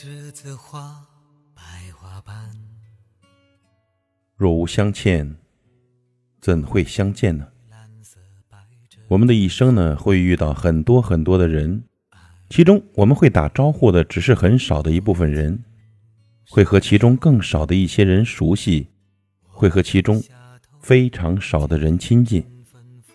[0.00, 1.04] 栀子花，
[1.56, 2.54] 白花瓣。
[4.36, 5.34] 若无相欠，
[6.40, 7.48] 怎会相见呢？
[9.08, 11.82] 我们的一生呢，会遇到很多很多的人，
[12.48, 15.64] 其中我们会打招呼的只是很少的一部分人，
[16.48, 18.86] 会和其中更少的一些人熟悉，
[19.42, 20.22] 会和其中
[20.78, 22.44] 非常少的人亲近，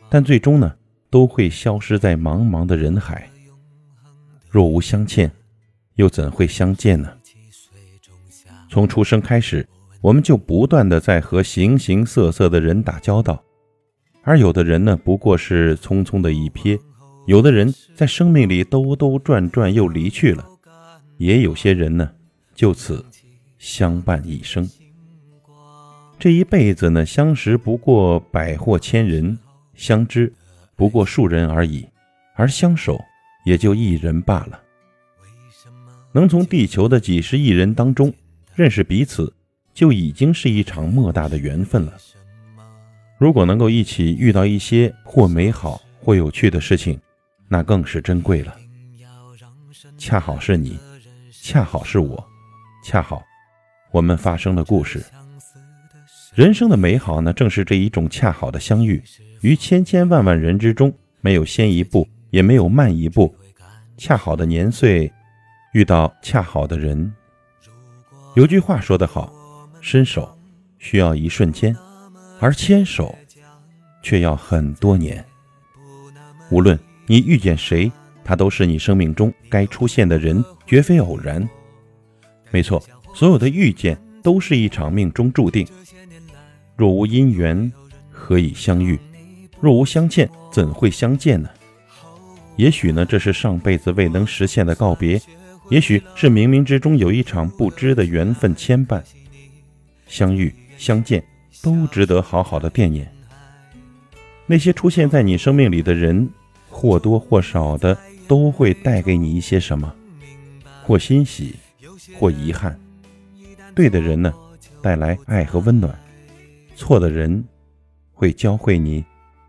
[0.09, 0.75] 但最终呢，
[1.09, 3.29] 都会消失在茫茫的人海。
[4.49, 5.31] 若无相欠，
[5.95, 7.11] 又怎会相见呢？
[8.69, 9.67] 从出生开始。
[10.01, 13.41] 我们就不断的在和形形色色的人打交道，
[14.21, 16.77] 而有的人呢，不过是匆匆的一瞥；
[17.25, 20.45] 有的人在生命里兜兜转转又离去了，
[21.15, 22.11] 也有些人呢，
[22.53, 23.05] 就此
[23.57, 24.69] 相伴一生。
[26.19, 29.39] 这一辈子呢，相识不过百或千人，
[29.73, 30.33] 相知
[30.75, 31.87] 不过数人而已，
[32.35, 32.99] 而相守
[33.45, 34.59] 也就一人罢了。
[36.13, 38.13] 能从地球的几十亿人当中
[38.55, 39.33] 认识彼此。
[39.73, 41.93] 就已经是一场莫大的缘分了。
[43.17, 46.99] 如果能够一起遇到一些或美好或有趣的事情，
[47.47, 48.55] 那更是珍贵了。
[49.97, 50.77] 恰好是你，
[51.41, 52.23] 恰好是我，
[52.85, 53.23] 恰好
[53.91, 55.03] 我们发生了故事。
[56.35, 59.01] 人生的美好呢，正是这一种恰好的相遇。
[59.41, 63.35] 于千千万万人之中，没有先一步，也没有慢一步。
[63.97, 65.11] 恰好的年岁，
[65.73, 67.13] 遇到恰好的人。
[68.35, 69.31] 有句话说得好。
[69.81, 70.33] 伸手
[70.79, 71.75] 需要一瞬间，
[72.39, 73.13] 而牵手
[74.01, 75.21] 却要很多年。
[76.49, 77.91] 无论你遇见谁，
[78.23, 81.45] 他都是你生命中该出现的人，绝非偶然。
[82.49, 82.81] 没错，
[83.13, 85.67] 所有的遇见都是一场命中注定。
[86.77, 87.69] 若无因缘，
[88.09, 88.97] 何以相遇？
[89.59, 91.49] 若无相欠，怎会相见呢？
[92.55, 95.19] 也许呢，这是上辈子未能实现的告别；
[95.69, 99.01] 也许是冥冥之中有一场不知的缘分牵绊。
[100.07, 101.23] 相遇相见
[101.61, 103.09] 都值得好好的惦念。
[104.45, 106.29] 那些出现在你生命里的人，
[106.69, 107.97] 或多或少的
[108.27, 109.91] 都会带给你一些什么，
[110.83, 111.55] 或欣喜，
[112.19, 112.77] 或遗憾。
[113.73, 114.33] 对的人呢，
[114.81, 115.91] 带来爱和温暖；
[116.75, 117.43] 错的人，
[118.11, 119.03] 会教会你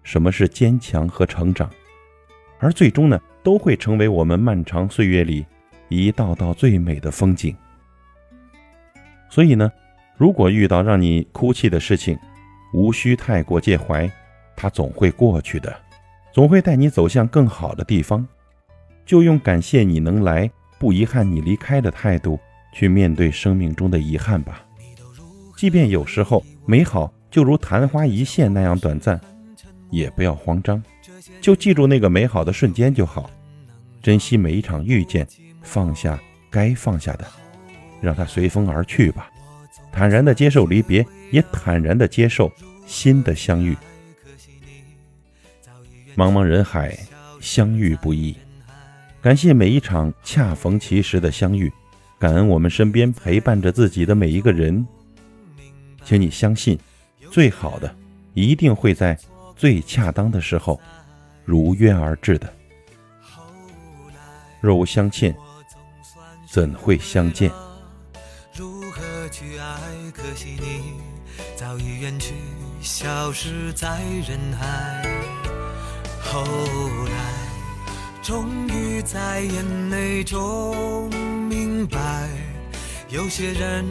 [0.05, 1.69] 什么是坚强和成长。
[2.61, 5.45] 而最终呢，都会成为我们漫长岁月里
[5.89, 7.57] 一道道最美的风景。
[9.31, 9.71] 所以呢。
[10.17, 12.17] 如果遇到让你哭泣的事情，
[12.73, 14.09] 无需太过介怀，
[14.55, 15.77] 它总会过去的，
[16.33, 18.25] 总会带你走向更好的地方。
[19.05, 22.39] 就用感谢你能来，不遗憾你离开的态度
[22.73, 24.65] 去面对生命中的遗憾吧。
[25.57, 29.21] 即便有时候美好就如昙花一现那样短暂，
[29.91, 30.81] 也不要慌张，
[31.41, 33.29] 就记住那个美好的瞬间就好，
[34.01, 35.27] 珍惜每一场遇见，
[35.65, 36.17] 放下
[36.49, 37.27] 该放下的，
[38.01, 39.29] 让它随风而去吧。
[39.91, 42.53] 坦然的接受离别，也坦然的接受
[42.87, 43.77] 新的相遇。
[46.17, 46.97] 茫茫人海，
[47.41, 48.37] 相遇不易。
[49.21, 51.73] 感谢每一场恰逢其时的相遇，
[52.19, 54.87] 感恩我们身边陪伴着自己的每一个人。
[56.05, 56.79] 请你相信，
[57.31, 57.93] 最好的
[58.35, 59.19] 一定会在
[59.57, 60.79] 最恰当的时候
[61.45, 62.53] 如约而至的。
[64.61, 65.35] 若无相欠，
[66.55, 67.51] 怎会相见？
[68.57, 69.77] 如何去爱，
[70.15, 71.01] 可惜你
[71.57, 72.33] 早已远去，
[72.81, 75.03] 消失在人海。
[76.23, 76.45] 后
[77.07, 81.11] 来，终于在眼泪中
[81.49, 82.29] 明白，
[83.09, 83.85] 有些人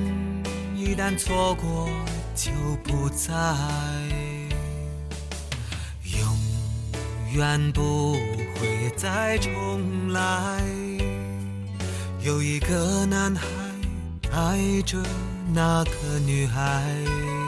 [0.74, 1.90] 一旦错过
[2.34, 2.50] 就
[2.82, 3.34] 不再，
[6.18, 8.14] 永远不
[8.56, 10.64] 会再重来。
[12.24, 13.46] 有一个男孩
[14.32, 14.98] 爱着。
[15.54, 17.43] 那个女孩。